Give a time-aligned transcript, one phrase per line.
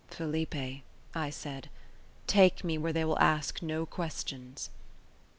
[0.09, 0.81] "Felipe,"
[1.13, 1.69] I said,
[2.25, 4.71] "take me where they will ask no questions."